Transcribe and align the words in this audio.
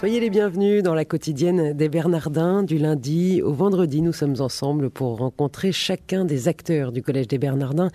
Soyez 0.00 0.18
les 0.18 0.30
bienvenus 0.30 0.82
dans 0.82 0.94
la 0.94 1.04
quotidienne 1.04 1.74
des 1.74 1.90
Bernardins. 1.90 2.62
Du 2.62 2.78
lundi 2.78 3.42
au 3.42 3.52
vendredi, 3.52 4.00
nous 4.00 4.14
sommes 4.14 4.36
ensemble 4.40 4.88
pour 4.88 5.18
rencontrer 5.18 5.72
chacun 5.72 6.24
des 6.24 6.48
acteurs 6.48 6.90
du 6.90 7.02
Collège 7.02 7.28
des 7.28 7.36
Bernardins. 7.36 7.90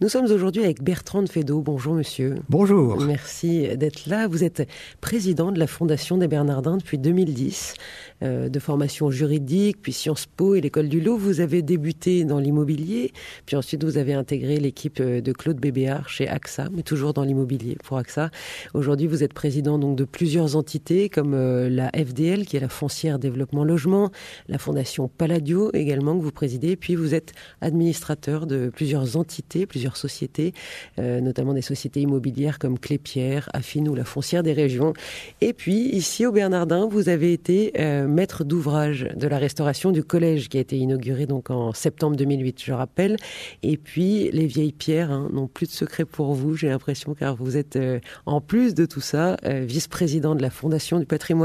Nous 0.00 0.08
sommes 0.08 0.26
aujourd'hui 0.26 0.62
avec 0.62 0.84
Bertrand 0.84 1.20
de 1.20 1.28
Fédot. 1.28 1.60
Bonjour 1.60 1.94
monsieur. 1.94 2.36
Bonjour. 2.48 3.00
Merci 3.00 3.76
d'être 3.76 4.06
là. 4.06 4.28
Vous 4.28 4.44
êtes 4.44 4.68
président 5.00 5.50
de 5.50 5.58
la 5.58 5.66
Fondation 5.66 6.16
des 6.16 6.28
Bernardins 6.28 6.76
depuis 6.76 6.96
2010, 6.96 7.74
euh, 8.22 8.48
de 8.48 8.58
formation 8.60 9.10
juridique, 9.10 9.82
puis 9.82 9.92
Sciences 9.92 10.26
Po 10.26 10.54
et 10.54 10.60
l'école 10.60 10.88
du 10.88 11.00
Loup. 11.00 11.18
Vous 11.18 11.40
avez 11.40 11.62
débuté 11.62 12.22
dans 12.22 12.38
l'immobilier, 12.38 13.10
puis 13.46 13.56
ensuite 13.56 13.82
vous 13.82 13.98
avez 13.98 14.12
intégré 14.12 14.60
l'équipe 14.60 15.00
euh, 15.00 15.20
de 15.20 15.32
Claude 15.32 15.58
Bébéard 15.58 16.08
chez 16.08 16.28
AXA, 16.28 16.68
mais 16.72 16.84
toujours 16.84 17.14
dans 17.14 17.24
l'immobilier 17.24 17.76
pour 17.82 17.98
AXA. 17.98 18.30
Aujourd'hui, 18.74 19.08
vous 19.08 19.24
êtes 19.24 19.34
président 19.34 19.80
donc 19.80 19.96
de 19.96 20.04
plusieurs 20.04 20.54
entités 20.54 21.08
comme 21.08 21.34
euh, 21.34 21.47
euh, 21.48 21.68
la 21.68 21.90
FDL, 21.90 22.46
qui 22.46 22.56
est 22.56 22.60
la 22.60 22.68
foncière 22.68 23.18
développement 23.18 23.64
logement, 23.64 24.10
la 24.48 24.58
fondation 24.58 25.08
Palladio 25.08 25.70
également 25.74 26.16
que 26.16 26.22
vous 26.22 26.32
présidez, 26.32 26.76
puis 26.76 26.94
vous 26.94 27.14
êtes 27.14 27.32
administrateur 27.60 28.46
de 28.46 28.70
plusieurs 28.74 29.16
entités, 29.16 29.66
plusieurs 29.66 29.96
sociétés, 29.96 30.52
euh, 30.98 31.20
notamment 31.20 31.54
des 31.54 31.62
sociétés 31.62 32.00
immobilières 32.00 32.58
comme 32.58 32.78
Clépierre, 32.78 33.48
Affine 33.52 33.88
ou 33.88 33.94
la 33.94 34.04
foncière 34.04 34.42
des 34.42 34.52
régions. 34.52 34.92
Et 35.40 35.52
puis 35.52 35.88
ici 35.88 36.26
au 36.26 36.32
Bernardin, 36.32 36.86
vous 36.86 37.08
avez 37.08 37.32
été 37.32 37.72
euh, 37.78 38.06
maître 38.06 38.44
d'ouvrage 38.44 39.08
de 39.16 39.26
la 39.26 39.38
restauration 39.38 39.90
du 39.90 40.04
collège 40.04 40.48
qui 40.48 40.58
a 40.58 40.60
été 40.60 40.76
inauguré 40.76 41.26
donc 41.26 41.50
en 41.50 41.72
septembre 41.72 42.16
2008, 42.16 42.62
je 42.64 42.72
rappelle. 42.72 43.16
Et 43.62 43.76
puis 43.76 44.30
les 44.32 44.46
vieilles 44.46 44.72
pierres 44.72 45.10
hein, 45.10 45.28
n'ont 45.32 45.48
plus 45.48 45.66
de 45.66 45.72
secret 45.72 46.04
pour 46.04 46.34
vous, 46.34 46.56
j'ai 46.56 46.68
l'impression, 46.68 47.14
car 47.14 47.36
vous 47.36 47.56
êtes 47.56 47.78
en 48.26 48.40
plus 48.40 48.74
de 48.74 48.86
tout 48.86 49.00
ça 49.00 49.36
vice-président 49.44 50.34
de 50.34 50.42
la 50.42 50.50
Fondation 50.50 50.98
du 50.98 51.06
patrimoine 51.06 51.37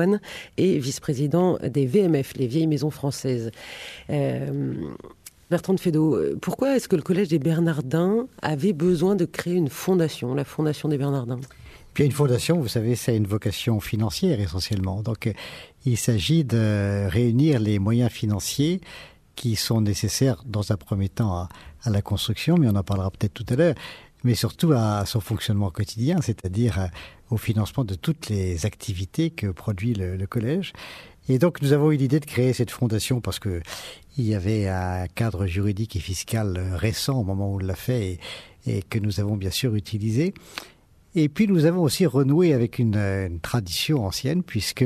et 0.57 0.77
vice-président 0.79 1.57
des 1.63 1.85
VMF, 1.85 2.33
les 2.35 2.47
vieilles 2.47 2.67
maisons 2.67 2.91
françaises. 2.91 3.51
Euh, 4.09 4.73
Bertrand 5.49 5.73
de 5.73 5.79
Fédot, 5.79 6.37
pourquoi 6.41 6.75
est-ce 6.75 6.87
que 6.87 6.95
le 6.95 7.01
Collège 7.01 7.27
des 7.27 7.39
Bernardins 7.39 8.27
avait 8.41 8.73
besoin 8.73 9.15
de 9.15 9.25
créer 9.25 9.53
une 9.53 9.69
fondation, 9.69 10.33
la 10.33 10.45
Fondation 10.45 10.89
des 10.89 10.97
Bernardins? 10.97 11.39
Puis 11.93 12.05
une 12.05 12.11
fondation, 12.11 12.59
vous 12.59 12.67
savez, 12.67 12.95
c'est 12.95 13.15
une 13.15 13.27
vocation 13.27 13.79
financière 13.79 14.39
essentiellement. 14.39 15.01
Donc 15.01 15.27
euh, 15.27 15.33
il 15.85 15.97
s'agit 15.97 16.43
de 16.43 17.07
réunir 17.07 17.59
les 17.59 17.77
moyens 17.77 18.11
financiers 18.11 18.81
qui 19.35 19.55
sont 19.55 19.81
nécessaires 19.81 20.43
dans 20.45 20.71
un 20.71 20.77
premier 20.77 21.09
temps 21.09 21.47
à 21.83 21.89
la 21.89 22.01
construction, 22.01 22.57
mais 22.57 22.67
on 22.67 22.75
en 22.75 22.83
parlera 22.83 23.11
peut-être 23.11 23.33
tout 23.33 23.45
à 23.49 23.55
l'heure, 23.55 23.75
mais 24.23 24.35
surtout 24.35 24.71
à 24.73 25.05
son 25.05 25.19
fonctionnement 25.19 25.69
quotidien, 25.69 26.19
c'est-à-dire 26.21 26.79
euh, 26.79 26.87
au 27.29 27.37
financement 27.37 27.83
de 27.83 27.95
toutes 27.95 28.29
les 28.29 28.65
activités 28.65 29.29
que 29.29 29.47
produit 29.47 29.93
le, 29.93 30.25
collège. 30.25 30.73
Et 31.29 31.39
donc 31.39 31.61
nous 31.61 31.73
avons 31.73 31.91
eu 31.91 31.97
l'idée 31.97 32.19
de 32.19 32.25
créer 32.25 32.53
cette 32.53 32.71
fondation 32.71 33.21
parce 33.21 33.39
que 33.39 33.61
il 34.17 34.25
y 34.25 34.35
avait 34.35 34.67
un 34.67 35.07
cadre 35.07 35.47
juridique 35.47 35.95
et 35.95 35.99
fiscal 35.99 36.57
récent 36.75 37.19
au 37.19 37.23
moment 37.23 37.51
où 37.51 37.55
on 37.55 37.59
l'a 37.59 37.75
fait 37.75 38.19
et, 38.67 38.81
que 38.83 38.99
nous 38.99 39.19
avons 39.19 39.35
bien 39.35 39.49
sûr 39.49 39.75
utilisé. 39.75 40.33
Et 41.15 41.29
puis 41.29 41.47
nous 41.47 41.65
avons 41.65 41.81
aussi 41.81 42.05
renoué 42.05 42.53
avec 42.53 42.77
une, 42.79 42.97
une 42.97 43.39
tradition 43.39 44.05
ancienne 44.05 44.43
puisque 44.43 44.85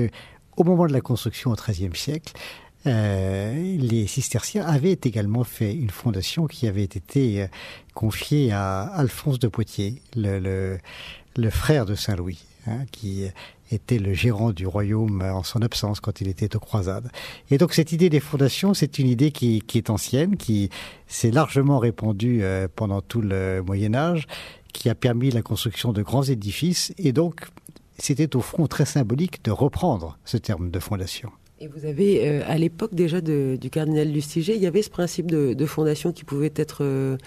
au 0.58 0.64
moment 0.64 0.88
de 0.88 0.94
la 0.94 1.02
construction 1.02 1.52
au 1.52 1.56
XIIIe 1.56 1.96
siècle, 1.96 2.34
euh, 2.36 2.67
les 2.88 4.08
cisterciens 4.08 4.66
avaient 4.66 5.00
également 5.04 5.44
fait 5.44 5.74
une 5.74 5.90
fondation 5.90 6.48
qui 6.48 6.68
avait 6.68 6.84
été 6.84 7.44
euh, 7.44 7.48
confiée 7.94 8.52
à 8.52 8.84
Alphonse 8.84 9.40
de 9.40 9.48
Poitiers, 9.48 10.02
le, 10.16 10.80
frère 11.50 11.86
de 11.86 11.96
Saint 11.96 12.16
Louis, 12.16 12.44
hein, 12.66 12.86
qui 12.92 13.26
était 13.72 14.00
le 14.00 14.14
gérant 14.14 14.52
du 14.52 14.66
royaume 14.66 15.22
en 15.22 15.44
son 15.44 15.62
absence 15.62 16.00
quand 16.00 16.22
il 16.22 16.28
était 16.28 16.56
aux 16.56 16.60
croisades. 16.60 17.10
Et 17.52 17.58
donc 17.58 17.74
cette 17.74 17.92
idée 17.92 18.10
des 18.10 18.20
fondations, 18.20 18.74
c'est 18.74 19.00
une 19.00 19.08
idée 19.08 19.32
qui, 19.32 19.62
qui, 19.62 19.78
est 19.78 19.90
ancienne, 19.90 20.38
qui 20.38 20.70
s'est 21.08 21.32
largement 21.32 21.80
répandue 21.80 22.40
euh, 22.42 22.68
pendant 22.74 23.02
tout 23.02 23.22
le 23.22 23.62
Moyen 23.62 23.94
Âge, 23.94 24.28
qui 24.74 24.90
a 24.90 24.96
permis 24.96 25.32
la 25.32 25.42
construction 25.42 25.92
de 25.92 26.02
grands 26.02 26.24
édifices, 26.24 26.94
et 26.98 27.12
donc 27.12 27.48
c'était 27.98 28.36
au 28.36 28.42
fond 28.42 28.68
très 28.68 28.86
symbolique 28.86 29.44
de 29.44 29.52
reprendre 29.52 30.18
ce 30.24 30.38
terme 30.38 30.70
de 30.70 30.80
fondation. 30.80 31.32
Et 31.60 31.68
vous 31.68 31.86
avez, 31.86 32.28
euh, 32.28 32.42
à 32.46 32.56
l'époque 32.60 32.94
déjà 32.94 33.20
de, 33.20 33.58
du 33.60 33.72
cardinal 33.72 34.08
Lustiger, 34.12 34.56
il 34.56 34.62
y 34.62 34.68
avait 34.68 34.84
ce 34.84 34.92
principe 34.92 35.32
de, 35.32 35.66
fondation 35.66 36.12
qui 36.12 36.24
pouvait 36.24 36.54
être, 36.56 36.80
euh, 36.82 37.18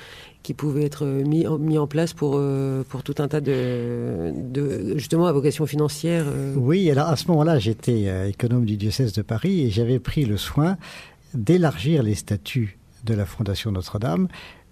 qui 0.45 0.55
pouvait 0.55 0.85
être 0.85 1.05
mis, 1.05 1.45
mis 1.59 1.79
en 1.79 1.89
place 1.89 2.13
pour, 2.13 2.35
euh, 2.37 2.85
pour 2.89 3.03
tout 3.03 3.17
un 3.19 3.27
tas 3.27 3.41
de, 3.41 4.33
de, 4.33 4.97
justement, 4.97 5.27
à 5.27 5.33
vocation 5.33 5.67
financière. 5.67 6.27
Oui, 6.55 6.89
alors 6.91 7.09
à 7.09 7.17
ce 7.17 7.27
moment-là, 7.27 7.59
j'étais 7.59 8.29
économe 8.29 8.67
du 8.67 8.77
diocèse 8.77 9.13
de 9.13 9.23
Paris 9.23 9.63
et 9.67 9.71
j'avais 9.71 9.99
pris 9.99 10.25
le 10.25 10.37
soin 10.37 10.77
d'élargir 11.35 12.05
les 12.05 12.15
statuts 12.15 12.79
de 13.05 13.15
la 13.15 13.27
Fondation 13.27 13.73
Notre-Dame 13.73 14.29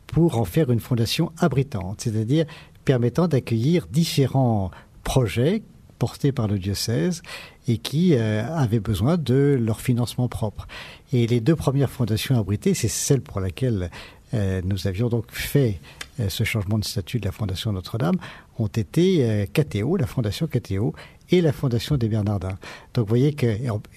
pour 0.06 0.38
en 0.38 0.44
faire 0.44 0.70
une 0.70 0.80
fondation 0.80 1.32
abritante, 1.36 2.02
c'est-à-dire 2.02 2.46
permettant 2.84 3.26
d'accueillir 3.26 3.88
différents 3.88 4.70
projets 5.02 5.62
portés 5.98 6.32
par 6.32 6.48
le 6.48 6.58
diocèse 6.58 7.22
et 7.66 7.78
qui 7.78 8.14
euh, 8.14 8.44
avaient 8.56 8.80
besoin 8.80 9.16
de 9.16 9.58
leur 9.60 9.80
financement 9.80 10.28
propre. 10.28 10.66
Et 11.12 11.26
les 11.26 11.40
deux 11.40 11.56
premières 11.56 11.90
fondations 11.90 12.38
abritées, 12.38 12.74
c'est 12.74 12.88
celle 12.88 13.20
pour 13.20 13.40
laquelle 13.40 13.90
euh, 14.34 14.60
nous 14.64 14.86
avions 14.86 15.08
donc 15.08 15.26
fait 15.30 15.80
euh, 16.20 16.28
ce 16.28 16.44
changement 16.44 16.78
de 16.78 16.84
statut 16.84 17.20
de 17.20 17.26
la 17.26 17.32
Fondation 17.32 17.72
Notre-Dame, 17.72 18.16
ont 18.58 18.66
été 18.66 19.48
KTO, 19.52 19.96
la 19.96 20.08
Fondation 20.08 20.48
KTO, 20.48 20.92
et 21.30 21.40
la 21.40 21.52
Fondation 21.52 21.96
des 21.96 22.08
Bernardins. 22.08 22.58
Donc 22.94 23.04
vous 23.04 23.08
voyez 23.08 23.32
que 23.32 23.46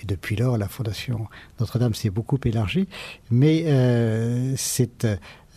depuis 0.06 0.36
lors, 0.36 0.56
la 0.60 0.68
Fondation 0.68 1.26
Notre-Dame 1.60 1.96
s'est 1.96 2.12
beaucoup 2.12 2.38
élargie, 2.46 2.88
mais 3.32 3.66
c'est 4.58 5.08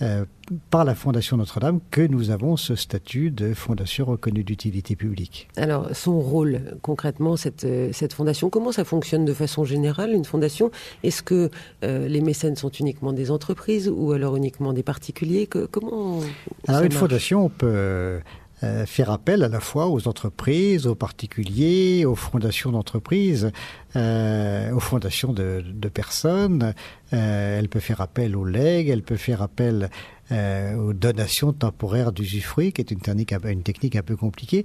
euh, 0.03 0.25
par 0.71 0.85
la 0.85 0.95
Fondation 0.95 1.37
Notre-Dame 1.37 1.81
que 1.91 2.01
nous 2.01 2.31
avons 2.31 2.57
ce 2.57 2.75
statut 2.75 3.31
de 3.31 3.55
fondation 3.55 4.05
reconnue 4.05 4.43
d'utilité 4.43 4.97
publique. 4.97 5.49
Alors, 5.57 5.95
son 5.95 6.21
rôle 6.21 6.77
concrètement, 6.83 7.37
cette, 7.37 7.65
euh, 7.65 7.91
cette 7.93 8.13
fondation, 8.13 8.51
comment 8.51 8.73
ça 8.73 8.85
fonctionne 8.85 9.25
de 9.25 9.33
façon 9.33 9.65
générale, 9.65 10.13
une 10.13 10.25
fondation? 10.25 10.71
Est-ce 11.05 11.23
que 11.23 11.49
euh, 11.85 12.09
les 12.09 12.21
mécènes 12.21 12.57
sont 12.57 12.71
uniquement 12.71 13.13
des 13.13 13.31
entreprises 13.31 13.89
ou 13.89 14.13
alors 14.13 14.37
uniquement 14.37 14.73
des 14.73 14.83
particuliers? 14.83 15.47
Que, 15.47 15.67
Comment 15.67 16.21
Alors, 16.67 16.83
une 16.83 16.93
fondation, 16.93 17.49
peut 17.49 18.21
euh, 18.65 18.87
faire 18.87 19.11
appel 19.11 19.43
à 19.43 19.49
la 19.49 19.61
fois 19.61 19.89
aux 19.89 20.09
entreprises, 20.09 20.87
aux 20.87 20.95
particuliers, 20.95 22.07
aux 22.07 22.15
fondations 22.15 22.73
d'entreprises, 22.73 23.53
euh, 23.95 24.73
aux 24.73 24.81
fondations 24.81 25.35
de, 25.35 25.63
personnes. 25.93 26.73
Euh, 27.13 27.59
elle 27.59 27.69
peut 27.69 27.81
faire 27.81 28.01
appel 28.01 28.35
aux 28.35 28.45
legs, 28.47 28.89
elle 28.89 29.03
peut 29.03 29.17
faire 29.17 29.43
appel 29.43 29.91
aux 30.31 30.95
donations 30.95 31.53
temporaires 31.53 32.11
d'usufruit, 32.11 32.73
qui 32.73 32.81
est 32.81 32.91
une 32.91 33.01
technique, 33.01 33.35
une 33.45 33.63
technique 33.63 33.95
un 33.95 34.03
peu 34.03 34.17
compliquée. 34.17 34.65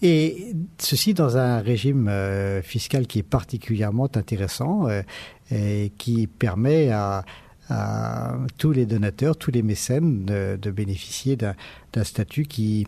Et 0.00 0.52
ceci 0.78 1.12
dans 1.12 1.36
un 1.36 1.58
régime 1.58 2.08
fiscal 2.62 3.08
qui 3.08 3.18
est 3.18 3.24
particulièrement 3.24 4.08
intéressant 4.14 4.86
et 5.50 5.92
qui 5.98 6.28
permet 6.28 6.90
à, 6.92 7.24
tous 8.58 8.70
les 8.70 8.86
donateurs, 8.86 9.36
tous 9.36 9.50
les 9.50 9.62
mécènes 9.62 10.24
de 10.24 10.70
bénéficier 10.70 11.36
d'un 11.36 12.04
statut 12.04 12.44
qui 12.44 12.86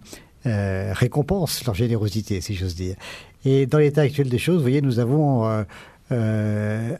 euh, 0.48 0.92
récompense 0.94 1.64
leur 1.64 1.74
générosité, 1.74 2.40
si 2.40 2.54
j'ose 2.54 2.74
dire. 2.74 2.96
Et 3.44 3.66
dans 3.66 3.78
l'état 3.78 4.02
actuel 4.02 4.28
des 4.28 4.38
choses, 4.38 4.56
vous 4.56 4.62
voyez, 4.62 4.82
nous 4.82 4.98
avons 4.98 5.46
euh, 5.46 5.62
euh, 6.10 6.96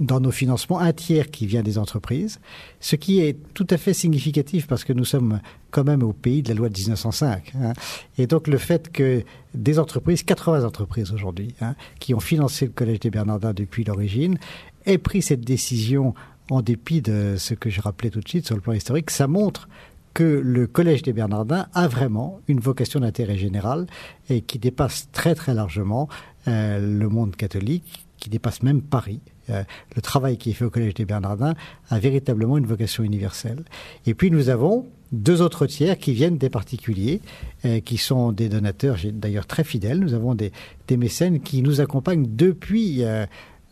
dans 0.00 0.20
nos 0.20 0.30
financements 0.30 0.78
un 0.78 0.92
tiers 0.92 1.30
qui 1.30 1.46
vient 1.46 1.62
des 1.62 1.78
entreprises, 1.78 2.40
ce 2.80 2.96
qui 2.96 3.20
est 3.20 3.36
tout 3.54 3.66
à 3.70 3.76
fait 3.76 3.92
significatif 3.92 4.66
parce 4.66 4.84
que 4.84 4.92
nous 4.92 5.04
sommes 5.04 5.40
quand 5.70 5.84
même 5.84 6.02
au 6.02 6.12
pays 6.12 6.42
de 6.42 6.48
la 6.48 6.54
loi 6.54 6.68
de 6.68 6.78
1905. 6.78 7.52
Hein. 7.60 7.72
Et 8.18 8.26
donc 8.26 8.46
le 8.46 8.58
fait 8.58 8.90
que 8.92 9.22
des 9.54 9.78
entreprises, 9.78 10.22
80 10.22 10.64
entreprises 10.64 11.12
aujourd'hui, 11.12 11.54
hein, 11.60 11.74
qui 11.98 12.14
ont 12.14 12.20
financé 12.20 12.66
le 12.66 12.72
Collège 12.72 13.00
des 13.00 13.10
Bernardins 13.10 13.52
depuis 13.52 13.84
l'origine, 13.84 14.38
aient 14.86 14.98
pris 14.98 15.22
cette 15.22 15.42
décision 15.42 16.14
en 16.50 16.62
dépit 16.62 17.02
de 17.02 17.36
ce 17.38 17.54
que 17.54 17.70
je 17.70 17.80
rappelais 17.80 18.10
tout 18.10 18.20
de 18.20 18.28
suite 18.28 18.46
sur 18.46 18.54
le 18.54 18.60
plan 18.60 18.72
historique, 18.72 19.10
ça 19.10 19.26
montre 19.26 19.68
que 20.14 20.24
le 20.24 20.66
Collège 20.66 21.02
des 21.02 21.12
Bernardins 21.12 21.66
a 21.74 21.88
vraiment 21.88 22.40
une 22.48 22.60
vocation 22.60 23.00
d'intérêt 23.00 23.36
général 23.36 23.86
et 24.28 24.42
qui 24.42 24.58
dépasse 24.58 25.08
très 25.12 25.34
très 25.34 25.54
largement 25.54 26.08
euh, 26.48 26.78
le 26.80 27.08
monde 27.08 27.36
catholique, 27.36 28.06
qui 28.18 28.28
dépasse 28.28 28.62
même 28.62 28.82
Paris. 28.82 29.20
Euh, 29.50 29.64
le 29.96 30.02
travail 30.02 30.36
qui 30.36 30.50
est 30.50 30.52
fait 30.52 30.64
au 30.64 30.70
Collège 30.70 30.94
des 30.94 31.04
Bernardins 31.04 31.54
a 31.90 31.98
véritablement 31.98 32.58
une 32.58 32.66
vocation 32.66 33.04
universelle. 33.04 33.64
Et 34.06 34.14
puis 34.14 34.30
nous 34.30 34.48
avons 34.48 34.86
deux 35.12 35.42
autres 35.42 35.66
tiers 35.66 35.98
qui 35.98 36.12
viennent 36.12 36.38
des 36.38 36.50
particuliers, 36.50 37.20
euh, 37.64 37.80
qui 37.80 37.96
sont 37.96 38.32
des 38.32 38.48
donateurs 38.48 38.96
d'ailleurs 39.12 39.46
très 39.46 39.64
fidèles. 39.64 40.00
Nous 40.00 40.14
avons 40.14 40.34
des, 40.34 40.52
mécènes 40.96 41.40
qui 41.40 41.62
nous 41.62 41.80
accompagnent 41.80 42.26
depuis 42.28 43.02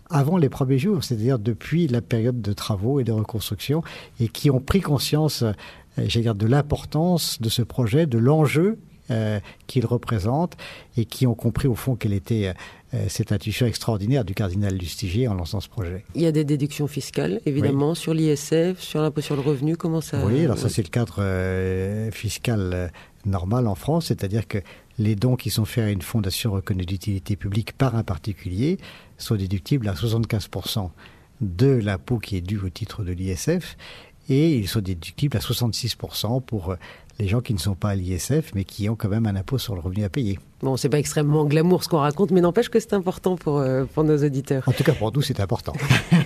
avant 0.09 0.39
les 0.39 0.49
premiers 0.49 0.79
jours, 0.79 1.05
c'est-à-dire 1.05 1.39
depuis 1.39 1.87
la 1.87 2.01
période 2.01 2.41
de 2.41 2.53
travaux 2.53 2.99
et 2.99 3.05
de 3.05 3.13
reconstruction, 3.13 3.83
et 4.19 4.29
qui 4.29 4.51
ont 4.51 4.61
pris 4.61 4.81
conscience, 4.81 5.45
j'allais 6.06 6.32
de 6.35 6.47
l'importance 6.47 7.41
de 7.41 7.49
ce 7.49 7.62
projet, 7.62 8.06
de 8.06 8.19
l'enjeu 8.19 8.79
euh, 9.11 9.41
qu'il 9.67 9.87
représente, 9.87 10.56
et 10.97 11.05
qui 11.05 11.26
ont 11.26 11.35
compris 11.35 11.67
au 11.67 11.75
fond 11.75 11.97
quelle 11.97 12.12
était 12.12 12.55
euh, 12.94 13.05
cette 13.08 13.32
intuition 13.32 13.67
extraordinaire 13.67 14.25
du 14.25 14.35
cardinal 14.35 14.76
Lustiger 14.76 15.26
en 15.26 15.35
lançant 15.35 15.61
ce 15.61 15.69
projet. 15.69 16.05
Il 16.14 16.23
y 16.23 16.26
a 16.26 16.32
des 16.32 16.44
déductions 16.44 16.87
fiscales, 16.87 17.41
évidemment, 17.44 17.94
sur 17.94 18.14
l'ISF, 18.14 18.79
sur 18.79 19.00
l'impôt 19.00 19.20
sur 19.20 19.35
le 19.35 19.43
revenu, 19.43 19.76
comment 19.76 20.00
ça 20.00 20.25
Oui, 20.25 20.44
alors 20.44 20.58
ça 20.58 20.69
c'est 20.69 20.82
le 20.82 20.88
cadre 20.88 22.11
fiscal 22.12 22.93
normal 23.26 23.67
en 23.67 23.75
France, 23.75 24.06
c'est-à-dire 24.06 24.47
que 24.47 24.58
les 24.99 25.17
dons 25.17 25.37
qui 25.37 25.50
sont 25.50 25.64
faits 25.64 25.85
à 25.85 25.91
une 25.91 26.02
fondation 26.02 26.52
reconnue 26.52 26.85
d'utilité 26.85 27.35
publique 27.35 27.73
par 27.73 27.97
un 27.97 28.02
particulier 28.02 28.79
sont 29.19 29.35
déductibles 29.35 29.88
à 29.88 29.94
75% 29.94 30.91
de 31.41 31.69
l'impôt 31.69 32.19
qui 32.19 32.37
est 32.37 32.43
dû 32.43 32.58
au 32.58 32.69
titre 32.69 33.02
de 33.02 33.12
l'ISF 33.12 33.76
et 34.31 34.56
ils 34.56 34.69
sont 34.69 34.81
déductibles 34.81 35.37
à 35.37 35.41
66% 35.41 36.43
pour 36.43 36.77
les 37.19 37.29
gens 37.29 37.41
qui 37.41 37.53
ne 37.53 37.59
sont 37.59 37.75
pas 37.75 37.91
à 37.91 37.94
l'ISF, 37.94 38.55
mais 38.55 38.65
qui 38.65 38.88
ont 38.88 38.97
quand 38.97 39.09
même 39.09 39.27
un 39.27 39.37
impôt 39.37 39.59
sur 39.59 39.75
le 39.75 39.81
revenu 39.81 40.05
à 40.05 40.09
payer. 40.09 40.38
Bon, 40.62 40.77
c'est 40.77 40.91
pas 40.91 40.99
extrêmement 40.99 41.47
glamour 41.47 41.83
ce 41.83 41.89
qu'on 41.89 41.99
raconte, 41.99 42.33
mais 42.33 42.43
n'empêche 42.43 42.69
que 42.69 42.79
c'est 42.79 42.93
important 42.93 43.37
pour, 43.37 43.59
euh, 43.59 43.85
pour 43.95 44.05
nos 44.05 44.19
auditeurs. 44.19 44.62
En 44.67 44.73
tout 44.73 44.85
cas, 44.85 44.93
pour 44.93 45.11
nous, 45.11 45.23
c'est 45.23 45.41
important. 45.41 45.73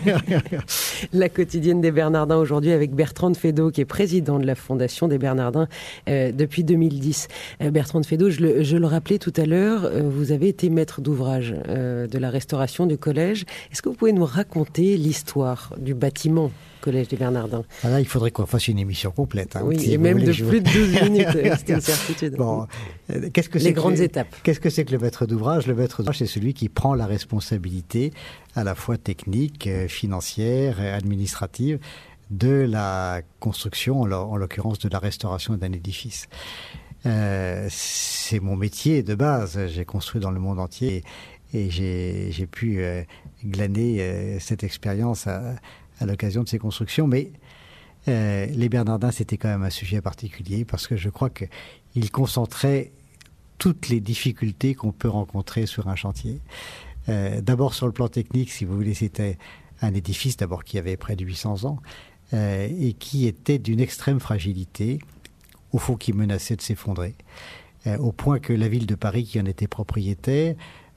la 1.13 1.29
quotidienne 1.29 1.81
des 1.81 1.93
Bernardins 1.93 2.37
aujourd'hui 2.37 2.73
avec 2.73 2.93
Bertrand 2.93 3.31
de 3.31 3.37
Fédot, 3.37 3.71
qui 3.71 3.81
est 3.81 3.85
président 3.85 4.41
de 4.41 4.47
la 4.47 4.57
Fondation 4.57 5.07
des 5.07 5.19
Bernardins 5.19 5.69
euh, 6.09 6.33
depuis 6.33 6.65
2010. 6.65 7.29
Euh, 7.63 7.71
Bertrand 7.71 8.01
de 8.01 8.07
Fédot, 8.07 8.31
je 8.31 8.41
le, 8.41 8.65
je 8.65 8.77
le, 8.77 8.87
rappelais 8.87 9.19
tout 9.19 9.33
à 9.37 9.47
l'heure, 9.47 9.89
vous 10.03 10.33
avez 10.33 10.49
été 10.49 10.69
maître 10.69 11.01
d'ouvrage 11.01 11.55
de 11.69 12.19
la 12.19 12.31
restauration 12.31 12.87
du 12.87 12.99
collège. 12.99 13.45
Est-ce 13.73 13.83
que 13.83 13.89
vous 13.89 13.95
pouvez 13.95 14.13
nous 14.13 14.25
raconter 14.25 14.97
l'histoire 14.97 15.73
du 15.79 15.95
bâtiment 15.95 16.51
Collège 16.85 17.09
des 17.09 17.17
Bernardins? 17.17 17.65
Ah 17.83 17.89
là, 17.89 18.01
il 18.01 18.07
faudrait 18.07 18.31
qu'on 18.31 18.45
fasse 18.45 18.69
une 18.69 18.79
émission 18.79 19.11
complète. 19.11 19.57
Hein, 19.57 19.63
oui, 19.65 19.91
et 19.91 19.97
même 19.97 20.23
de 20.23 20.33
plus 20.33 20.61
de 20.61 20.71
12 20.71 21.03
minutes, 21.03 21.29
c'est 21.33 21.73
une 21.73 21.81
certitude. 21.81 22.37
Bon, 22.37 22.67
qu'est-ce 23.33 23.49
que 23.49 23.59
Les 23.59 23.73
grandes 23.73 24.01
étapes. 24.01 24.24
Qu'est-ce 24.43 24.61
que 24.61 24.71
c'est 24.71 24.85
que 24.85 24.93
le 24.93 24.99
maître 24.99 25.27
d'ouvrage? 25.27 25.67
Le 25.67 25.75
maître 25.75 25.99
d'ouvrage, 25.99 26.19
c'est 26.19 26.27
celui 26.27 26.55
qui 26.55 26.69
prend 26.69 26.95
la 26.95 27.07
responsabilité 27.07 28.13
à 28.55 28.65
la 28.65 28.75
fois 28.75 28.97
technique, 28.97 29.67
euh, 29.67 29.89
financière, 29.89 30.81
administrative 30.81 31.79
de 32.31 32.67
la 32.69 33.21
construction, 33.41 34.01
en 34.01 34.37
l'occurrence 34.37 34.79
de 34.79 34.89
la 34.89 34.99
restauration 34.99 35.57
d'un 35.57 35.73
édifice. 35.73 36.27
Euh, 37.07 37.67
c'est 37.71 38.41
mon 38.41 38.57
métier 38.57 39.03
de 39.03 39.15
base. 39.15 39.67
J'ai 39.69 39.85
construit 39.85 40.21
dans 40.21 40.31
le 40.31 40.41
monde 40.41 40.59
entier 40.59 41.05
et, 41.53 41.71
j'ai 41.71 42.47
pu 42.47 42.79
euh, 42.79 43.03
glaner 43.45 44.01
euh, 44.01 44.39
cette 44.41 44.65
expérience 44.65 45.27
à, 45.27 45.55
l'occasion 46.01 46.43
de 46.43 46.49
ces 46.49 46.59
constructions. 46.59 47.07
Mais 47.07 47.31
euh, 48.09 48.47
les 48.47 48.69
Bernardins, 48.69 49.11
c'était 49.11 49.37
quand 49.37 49.49
même 49.49 49.63
un 49.63 49.71
sujet 49.71 50.01
particulier 50.01 50.65
parce 50.65 50.87
que 50.87 50.97
je 50.97 51.09
crois 51.09 51.31
qu'ils 51.31 52.11
concentraient 52.11 52.91
toutes 53.59 53.89
les 53.89 54.01
difficultés 54.01 54.75
qu'on 54.75 54.93
peut 54.93 55.09
rencontrer 55.09 55.67
sur 55.67 55.89
un 55.89 55.97
chantier. 55.97 56.41
Euh, 57.09 57.41
d'abord 57.41 57.75
sur 57.75 57.87
le 57.87 57.93
plan 57.93 58.09
technique, 58.09 58.51
si 58.51 58.65
vous 58.65 58.75
voulez, 58.75 58.95
c'était 58.95 59.39
un 59.81 59.95
édifice 59.95 60.37
d'abord 60.37 60.65
qui 60.65 60.79
avait 60.79 60.97
près 60.97 61.17
de 61.17 61.25
800 61.25 61.65
ans 61.65 61.79
euh, 62.33 62.69
et 62.81 62.95
qui 62.95 63.27
était 63.27 63.59
d'une 63.59 63.81
extrême 63.81 64.21
fragilité, 64.21 64.99
au 65.73 65.79
fond 65.79 65.97
qui 65.97 66.13
menaçait 66.13 66.57
de 66.57 66.63
s'effondrer, 66.63 67.15
au 67.99 68.13
point 68.13 68.39
que 68.39 68.55
la 68.55 68.69
ville 68.69 68.87
de 68.87 68.95
Paris, 68.95 69.25
qui 69.25 69.39
en 69.39 69.45
était 69.45 69.67
propriétaire, 69.67 70.55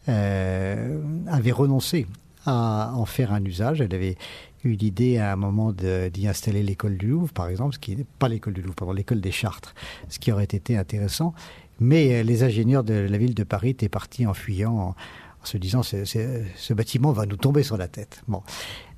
avait 0.07 1.51
renoncé 1.51 2.06
à 2.45 2.94
en 2.95 3.06
faire 3.06 3.33
un 3.33 3.44
usage. 3.44 3.81
Elle 3.81 3.94
avait 3.94 4.15
eu 4.63 4.71
l'idée 4.71 5.18
à 5.18 5.33
un 5.33 5.36
moment 5.36 5.74
d'y 5.74 6.27
installer 6.27 6.63
l'école 6.63 6.98
du 6.98 7.07
Louvre, 7.07 7.31
par 7.33 7.50
exemple, 7.50 7.75
ce 7.75 7.80
qui 7.80 7.95
n'est 7.95 8.06
pas 8.19 8.30
l'école 8.30 8.53
du 8.53 8.62
Louvre, 8.62 8.75
pardon, 8.75 8.94
l'école 8.94 9.21
des 9.21 9.31
Chartres, 9.31 9.75
ce 10.10 10.18
qui 10.18 10.31
aurait 10.31 10.45
été 10.45 10.77
intéressant. 10.77 11.33
Mais 11.79 12.13
euh, 12.13 12.24
les 12.24 12.44
ingénieurs 12.44 12.83
de 12.83 12.94
la 12.94 13.18
ville 13.18 13.35
de 13.35 13.44
Paris 13.44 13.69
étaient 13.69 13.89
partis 13.89 14.25
en 14.25 14.33
fuyant, 14.33 14.75
en, 14.75 14.95
se 15.44 15.57
disant 15.57 15.81
ce 15.81 16.74
bâtiment 16.74 17.13
va 17.13 17.25
nous 17.25 17.38
tomber 17.38 17.63
sur 17.63 17.77
la 17.77 17.88
tête. 17.88 18.21
Bon, 18.27 18.44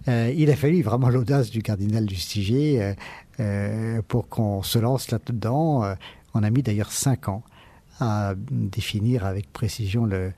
euh, 0.07 0.33
il 0.35 0.49
a 0.49 0.55
fallu 0.55 0.81
vraiment 0.81 1.09
l'audace 1.09 1.49
du 1.49 1.61
cardinal 1.61 2.05
Lustiger 2.05 2.81
euh, 2.81 2.93
euh, 3.39 4.01
pour 4.07 4.29
qu'on 4.29 4.63
se 4.63 4.79
lance 4.79 5.11
là-dedans. 5.11 5.95
On 6.33 6.43
a 6.43 6.49
mis 6.49 6.63
d'ailleurs 6.63 6.91
cinq 6.91 7.27
ans 7.29 7.43
à 7.99 8.33
définir 8.51 9.25
avec 9.25 9.51
précision 9.51 10.05
le, 10.05 10.31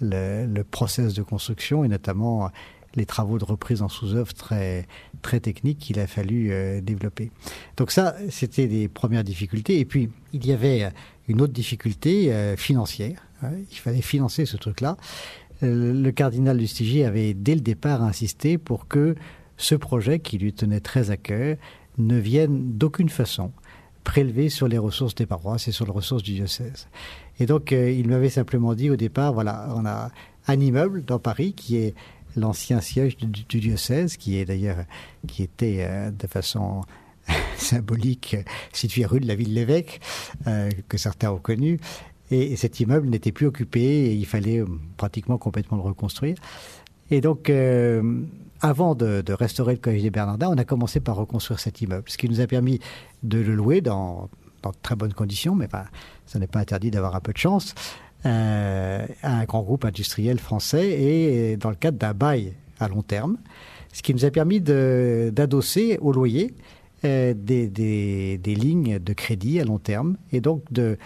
le, 0.00 0.46
le 0.46 0.64
process 0.64 1.14
de 1.14 1.22
construction 1.22 1.84
et 1.84 1.88
notamment 1.88 2.50
les 2.96 3.06
travaux 3.06 3.38
de 3.38 3.44
reprise 3.44 3.82
en 3.82 3.88
sous-œuvre 3.88 4.32
très, 4.34 4.86
très 5.22 5.40
techniques 5.40 5.78
qu'il 5.78 5.98
a 5.98 6.06
fallu 6.06 6.52
euh, 6.52 6.80
développer. 6.80 7.30
Donc 7.76 7.90
ça, 7.90 8.16
c'était 8.30 8.66
les 8.66 8.88
premières 8.88 9.24
difficultés. 9.24 9.78
Et 9.78 9.84
puis, 9.84 10.10
il 10.32 10.46
y 10.46 10.52
avait 10.52 10.90
une 11.28 11.40
autre 11.40 11.52
difficulté 11.52 12.32
euh, 12.32 12.56
financière. 12.56 13.26
Il 13.70 13.76
fallait 13.76 14.00
financer 14.00 14.46
ce 14.46 14.56
truc-là. 14.56 14.96
Euh, 15.62 15.92
le 15.92 16.12
cardinal 16.12 16.56
Lustiger 16.56 17.04
avait 17.04 17.34
dès 17.34 17.54
le 17.54 17.60
départ 17.60 18.02
insisté 18.02 18.58
pour 18.58 18.88
que 18.88 19.14
ce 19.56 19.74
projet, 19.74 20.18
qui 20.18 20.38
lui 20.38 20.52
tenait 20.52 20.80
très 20.80 21.10
à 21.10 21.16
cœur, 21.16 21.56
ne 21.98 22.18
vienne 22.18 22.76
d'aucune 22.76 23.08
façon 23.08 23.52
prélever 24.02 24.50
sur 24.50 24.68
les 24.68 24.78
ressources 24.78 25.14
des 25.14 25.26
paroisses 25.26 25.68
et 25.68 25.72
sur 25.72 25.86
les 25.86 25.92
ressources 25.92 26.22
du 26.22 26.32
diocèse. 26.32 26.88
Et 27.38 27.46
donc, 27.46 27.72
euh, 27.72 27.90
il 27.90 28.08
m'avait 28.08 28.30
simplement 28.30 28.74
dit 28.74 28.90
au 28.90 28.96
départ, 28.96 29.32
voilà, 29.32 29.68
on 29.74 29.86
a 29.86 30.10
un 30.46 30.60
immeuble 30.60 31.04
dans 31.04 31.18
Paris 31.18 31.54
qui 31.54 31.76
est 31.76 31.94
l'ancien 32.36 32.80
siège 32.80 33.16
du, 33.16 33.60
diocèse, 33.60 34.16
qui 34.16 34.38
est 34.38 34.44
d'ailleurs, 34.44 34.84
qui 35.26 35.42
était 35.42 35.78
euh, 35.80 36.10
de 36.10 36.26
façon 36.26 36.82
symbolique 37.56 38.36
situé 38.72 39.04
rue 39.06 39.20
de 39.20 39.26
la 39.26 39.34
Ville-l'Évêque, 39.34 40.00
euh, 40.46 40.70
que 40.88 40.98
certains 40.98 41.30
ont 41.30 41.38
connu. 41.38 41.80
Et, 42.30 42.52
et 42.52 42.56
cet 42.56 42.80
immeuble 42.80 43.08
n'était 43.08 43.32
plus 43.32 43.46
occupé 43.46 43.80
et 43.80 44.14
il 44.14 44.26
fallait 44.26 44.60
euh, 44.60 44.66
pratiquement 44.96 45.38
complètement 45.38 45.76
le 45.76 45.82
reconstruire. 45.82 46.36
Et 47.10 47.20
donc, 47.20 47.50
euh, 47.50 48.22
avant 48.60 48.94
de, 48.94 49.22
restaurer 49.32 49.74
le 49.74 49.78
Collège 49.78 50.02
des 50.02 50.10
Bernardins, 50.10 50.48
on 50.50 50.58
a 50.58 50.64
commencé 50.64 51.00
par 51.00 51.16
reconstruire 51.16 51.60
cet 51.60 51.80
immeuble, 51.82 52.04
ce 52.08 52.16
qui 52.16 52.28
nous 52.28 52.40
a 52.40 52.46
permis 52.46 52.80
de 53.22 53.38
le 53.38 53.54
louer 53.54 53.80
dans, 53.80 54.30
dans 54.62 54.70
de 54.70 54.76
très 54.82 54.96
bonnes 54.96 55.12
conditions, 55.12 55.54
mais 55.54 55.68
ça 56.26 56.38
n'est 56.38 56.46
pas 56.46 56.60
interdit 56.60 56.90
d'avoir 56.90 57.14
un 57.14 57.20
peu 57.20 57.32
de 57.32 57.38
chance 57.38 57.74
euh, 58.26 59.06
à 59.22 59.40
un 59.40 59.44
grand 59.44 59.62
groupe 59.62 59.84
industriel 59.84 60.38
français 60.38 60.88
et 60.98 61.58
dans 61.58 61.68
le 61.68 61.76
cadre 61.76 61.98
d'un 61.98 62.14
bail 62.14 62.54
à 62.80 62.88
long 62.88 63.02
terme, 63.02 63.36
ce 63.92 64.00
qui 64.00 64.14
nous 64.14 64.24
a 64.24 64.30
permis 64.30 64.62
d'adosser 64.62 65.98
au 66.00 66.10
loyer 66.10 66.54
euh, 67.04 67.34
des, 67.36 68.38
lignes 68.46 68.98
de 68.98 69.12
crédit 69.12 69.60
à 69.60 69.64
long 69.64 69.78
terme 69.78 70.16
et 70.32 70.40
donc 70.40 70.62
de, 70.72 70.96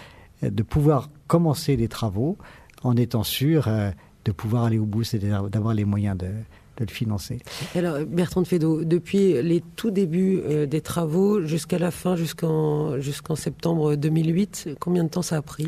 pouvoir 0.69 1.11
commencer 1.27 1.75
les 1.75 1.89
travaux 1.89 2.39
en 2.85 2.97
étant 2.97 3.25
sûr 3.25 3.67
euh, 3.67 3.91
de 4.25 4.31
pouvoir 4.31 4.67
aller 4.67 4.79
au 4.79 4.87
bout, 4.87 5.03
c'est-à-dire 5.03 5.51
d'avoir 5.51 5.75
les 5.75 5.85
moyens 5.85 6.17
de, 6.17 6.29
le 6.79 6.87
financer. 6.87 7.41
Alors 7.75 7.99
Bertrand 8.07 8.43
de 8.43 8.47
Fédot, 8.47 8.85
depuis 8.85 9.43
les 9.43 9.61
tout 9.75 9.91
débuts 9.91 10.41
des 10.69 10.81
travaux 10.81 11.45
jusqu'à 11.45 11.81
la 11.81 11.91
fin, 11.91 12.15
jusqu'en 12.15 13.01
jusqu'en 13.01 13.35
septembre 13.35 13.97
2008, 13.97 14.77
combien 14.79 15.03
de 15.03 15.09
temps 15.09 15.23
ça 15.23 15.39
a 15.39 15.43
pris? 15.43 15.67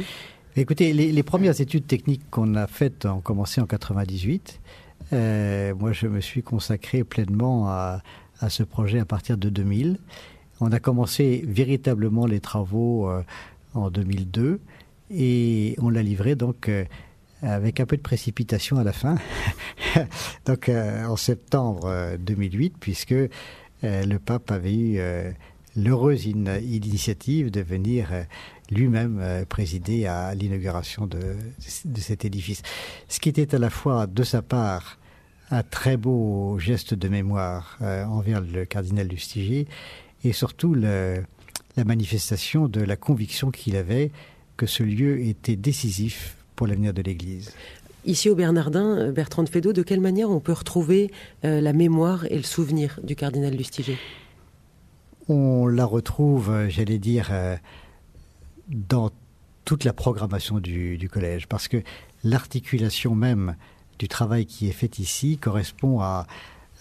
Écoutez, 0.56 0.92
les, 0.92 1.22
premières 1.22 1.60
études 1.60 1.86
techniques 1.86 2.28
qu'on 2.28 2.56
a 2.56 2.66
faites 2.66 3.06
ont 3.06 3.20
commencé 3.20 3.60
en 3.60 3.66
98. 3.66 4.60
Euh, 5.12 5.74
moi, 5.76 5.92
je 5.92 6.08
me 6.08 6.20
suis 6.20 6.42
consacré 6.42 7.04
pleinement 7.04 7.68
à, 7.68 8.02
ce 8.48 8.64
projet 8.64 8.98
à 8.98 9.04
partir 9.04 9.38
de 9.38 9.48
2000. 9.48 9.98
On 10.60 10.72
a 10.72 10.80
commencé 10.80 11.44
véritablement 11.46 12.26
les 12.26 12.40
travaux 12.40 13.08
euh, 13.08 13.22
en 13.74 13.90
2002 13.90 14.60
et 15.12 15.76
on 15.78 15.88
l'a 15.88 16.02
livré 16.02 16.34
donc 16.34 16.68
euh, 16.68 16.84
avec 17.42 17.78
un 17.78 17.86
peu 17.86 17.96
de 17.96 18.02
précipitation 18.02 18.76
à 18.76 18.84
la 18.84 18.92
fin, 18.92 19.14
donc 20.46 20.68
en 20.68 21.16
septembre 21.16 22.16
2008, 22.18 22.74
puisque 22.78 23.14
le 23.82 24.16
pape 24.18 24.50
avait 24.50 24.74
eu 24.74 25.00
l'heureuse 25.82 26.26
in 26.26 26.58
initiative 26.58 27.50
de 27.50 27.60
venir 27.60 28.08
euh, 28.12 28.22
lui-même 28.70 29.18
euh, 29.20 29.44
présider 29.44 30.06
à 30.06 30.34
l'inauguration 30.34 31.06
de, 31.06 31.18
cet 31.96 32.24
édifice. 32.24 32.62
Ce 33.08 33.20
qui 33.20 33.28
était 33.28 33.54
à 33.54 33.58
la 33.58 33.70
fois 33.70 34.06
de 34.06 34.22
sa 34.22 34.42
part 34.42 34.98
un 35.50 35.62
très 35.62 35.96
beau 35.96 36.58
geste 36.58 36.94
de 36.94 37.08
mémoire 37.08 37.78
euh, 37.82 38.04
envers 38.04 38.40
le 38.40 38.64
cardinal 38.64 39.08
Lustiger 39.08 39.66
et 40.22 40.32
surtout 40.32 40.74
la 40.74 41.24
manifestation 41.84 42.68
de 42.68 42.80
la 42.80 42.96
conviction 42.96 43.50
qu'il 43.50 43.74
avait 43.74 44.12
que 44.56 44.66
ce 44.66 44.82
lieu 44.82 45.20
était 45.20 45.56
décisif 45.56 46.36
pour 46.54 46.66
l'avenir 46.66 46.92
de 46.92 47.02
l'Église. 47.02 47.52
Ici 48.04 48.30
au 48.30 48.34
Bernardin, 48.34 49.10
Bertrand 49.12 49.42
de 49.42 49.72
de 49.72 49.82
quelle 49.82 50.00
manière 50.00 50.30
on 50.30 50.40
peut 50.40 50.52
retrouver 50.52 51.10
la 51.42 51.72
mémoire 51.72 52.26
et 52.30 52.36
le 52.36 52.42
souvenir 52.42 53.00
du 53.02 53.16
cardinal 53.16 53.54
Lustiger 53.54 53.96
On 55.32 55.68
la 55.68 55.84
retrouve, 55.84 56.66
j'allais 56.70 56.98
dire, 56.98 57.28
euh, 57.30 57.56
dans 58.66 59.12
toute 59.64 59.84
la 59.84 59.92
programmation 59.92 60.58
du, 60.58 61.08
collège, 61.08 61.46
parce 61.46 61.68
que 61.68 61.84
l'articulation 62.24 63.14
même 63.14 63.54
du 64.00 64.08
travail 64.08 64.44
qui 64.44 64.66
est 64.68 64.72
fait 64.72 64.98
ici 64.98 65.38
correspond 65.38 66.00
à 66.00 66.26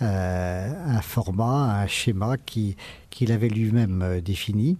un 0.01 1.01
format, 1.01 1.79
un 1.79 1.85
schéma 1.85 2.37
qu'il 2.37 3.31
avait 3.31 3.49
lui-même 3.49 4.19
défini 4.19 4.77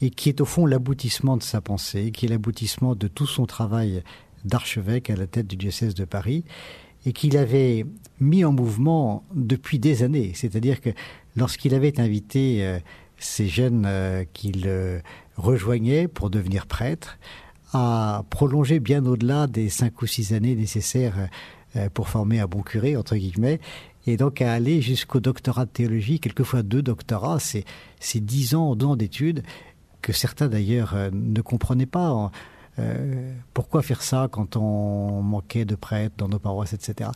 et 0.00 0.10
qui 0.10 0.28
est 0.28 0.40
au 0.40 0.44
fond 0.44 0.66
l'aboutissement 0.66 1.36
de 1.36 1.44
sa 1.44 1.60
pensée, 1.60 2.10
qui 2.10 2.26
est 2.26 2.28
l'aboutissement 2.28 2.96
de 2.96 3.06
tout 3.06 3.28
son 3.28 3.46
travail 3.46 4.02
d'archevêque 4.44 5.08
à 5.08 5.14
la 5.14 5.28
tête 5.28 5.46
du 5.46 5.54
diocèse 5.54 5.94
de 5.94 6.04
Paris, 6.04 6.44
et 7.06 7.12
qu'il 7.12 7.36
avait 7.36 7.84
mis 8.20 8.44
en 8.44 8.52
mouvement 8.52 9.24
depuis 9.34 9.78
des 9.78 10.02
années. 10.02 10.32
C'est-à-dire 10.34 10.80
que 10.80 10.90
lorsqu'il 11.36 11.74
avait 11.74 12.00
invité 12.00 12.64
euh, 12.64 12.78
ces 13.18 13.48
jeunes 13.48 13.84
euh, 13.86 14.24
qu'il 14.32 14.64
euh, 14.66 15.00
rejoignait 15.36 16.08
pour 16.08 16.30
devenir 16.30 16.66
prêtre, 16.66 17.18
à 17.72 18.24
prolonger 18.30 18.80
bien 18.80 19.04
au-delà 19.06 19.46
des 19.46 19.68
cinq 19.68 20.02
ou 20.02 20.06
six 20.06 20.34
années 20.34 20.54
nécessaires 20.54 21.28
pour 21.94 22.10
former 22.10 22.38
un 22.38 22.46
bon 22.46 22.60
curé, 22.60 22.98
entre 22.98 23.16
guillemets, 23.16 23.60
et 24.06 24.18
donc 24.18 24.42
à 24.42 24.52
aller 24.52 24.82
jusqu'au 24.82 25.20
doctorat 25.20 25.64
de 25.64 25.70
théologie, 25.70 26.20
quelquefois 26.20 26.62
deux 26.62 26.82
doctorats, 26.82 27.38
c'est 27.40 27.64
dix 28.20 28.54
ans, 28.54 28.76
d'études, 28.94 29.42
que 30.02 30.12
certains 30.12 30.48
d'ailleurs 30.48 30.94
ne 31.12 31.40
comprenaient 31.40 31.86
pas. 31.86 32.30
Euh, 32.78 33.34
pourquoi 33.52 33.82
faire 33.82 34.02
ça 34.02 34.28
quand 34.30 34.56
on 34.56 35.22
manquait 35.22 35.64
de 35.64 35.74
prêtres 35.74 36.14
dans 36.16 36.28
nos 36.28 36.38
paroisses, 36.38 36.72
etc. 36.72 37.10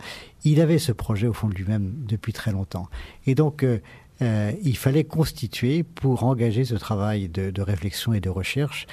Il 0.45 0.61
avait 0.61 0.79
ce 0.79 0.93
projet 0.93 1.27
au 1.27 1.33
fond 1.33 1.49
de 1.49 1.55
lui-même 1.55 1.95
depuis 2.07 2.33
très 2.33 2.53
longtemps. 2.53 2.89
Et 3.27 3.35
donc, 3.35 3.65
euh, 3.65 4.53
il 4.63 4.77
fallait 4.77 5.05
constituer, 5.05 5.83
pour 5.83 6.25
engager 6.25 6.65
ce 6.65 6.75
travail 6.75 7.29
de, 7.29 7.51
de, 7.51 7.63
réflexion 7.63 8.13
et 8.13 8.21
de 8.21 8.29
recherche, 8.29 8.87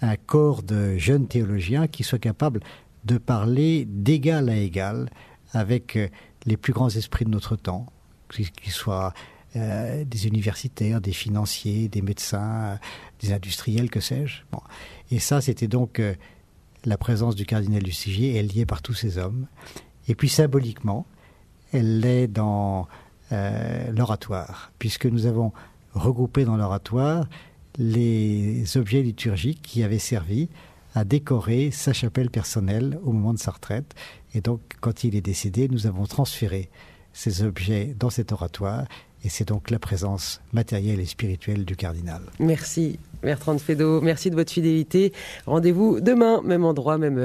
un 0.00 0.16
corps 0.16 0.62
de 0.62 0.96
jeunes 0.96 1.26
théologiens 1.26 1.86
qui 1.86 2.02
soient 2.02 2.18
capables 2.18 2.60
de 3.04 3.18
parler 3.18 3.86
d'égal 3.86 4.48
à 4.48 4.56
égal 4.56 5.10
avec 5.52 5.98
les 6.44 6.56
plus 6.56 6.72
grands 6.72 6.90
esprits 6.90 7.24
de 7.24 7.30
notre 7.30 7.56
temps, 7.56 7.86
qu'ils 8.30 8.72
soient 8.72 9.14
euh, 9.56 10.04
des 10.04 10.26
universitaires, 10.26 11.00
des 11.00 11.12
financiers, 11.12 11.88
des 11.88 12.02
médecins, 12.02 12.78
des 13.20 13.32
industriels, 13.32 13.90
que 13.90 14.00
sais-je. 14.00 14.42
Et 15.10 15.18
ça, 15.18 15.40
c'était 15.40 15.68
donc 15.68 15.98
euh, 15.98 16.14
la 16.84 16.98
présence 16.98 17.34
du 17.34 17.46
cardinal 17.46 17.82
y 17.86 18.60
est 18.60 18.66
par 18.66 18.82
tous 18.82 18.92
ces 18.94 19.18
hommes. 19.18 19.46
Et 20.08 20.14
puis 20.14 20.28
symboliquement, 20.28 21.06
elle 21.72 22.00
l'est 22.00 22.28
dans 22.28 22.86
euh, 23.32 23.90
l'oratoire, 23.92 24.72
puisque 24.78 25.06
nous 25.06 25.26
avons 25.26 25.52
regroupé 25.94 26.44
dans 26.44 26.56
l'oratoire 26.56 27.26
les 27.78 28.76
objets 28.76 29.02
liturgiques 29.02 29.62
qui 29.62 29.82
avaient 29.82 29.98
servi 29.98 30.48
à 30.94 31.04
décorer 31.04 31.70
sa 31.70 31.92
chapelle 31.92 32.30
personnelle 32.30 32.98
au 33.04 33.12
moment 33.12 33.32
de 33.34 33.38
sa 33.38 33.52
retraite. 33.52 33.94
Et 34.34 34.40
donc, 34.40 34.60
quand 34.80 35.04
il 35.04 35.16
est 35.16 35.20
décédé, 35.22 35.68
nous 35.68 35.86
avons 35.86 36.04
transféré 36.04 36.68
ces 37.12 37.42
objets 37.42 37.94
dans 37.98 38.10
cet 38.10 38.32
oratoire 38.32 38.84
et 39.26 39.28
c'est 39.28 39.48
donc 39.48 39.70
la 39.70 39.80
présence 39.80 40.40
matérielle 40.52 41.00
et 41.00 41.04
spirituelle 41.04 41.64
du 41.64 41.74
cardinal. 41.74 42.22
Merci 42.38 43.00
Bertrand 43.22 43.58
Fédot, 43.58 44.00
merci 44.02 44.30
de 44.30 44.36
votre 44.36 44.52
fidélité. 44.52 45.12
Rendez-vous 45.46 46.00
demain, 46.00 46.42
même 46.42 46.64
endroit, 46.64 46.96
même 46.96 47.18
heure. 47.18 47.24